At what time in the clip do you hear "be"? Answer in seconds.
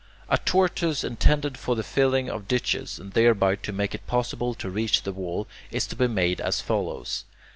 5.95-6.07